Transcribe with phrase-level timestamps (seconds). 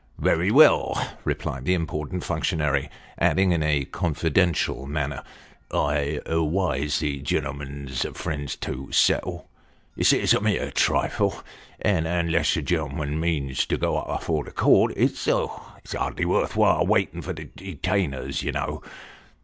[0.19, 5.21] "Werry well," replied that important functionary; adding, in a confidential manner,"
[5.71, 9.47] I'd adwise the gen'lm'n's friends to settle.
[9.95, 11.43] You see it's a mere trifle;
[11.79, 16.83] and, unless the gen'lm'n means to go up afore the court, it's hardly worth while
[16.83, 18.81] waiting for detainers you know.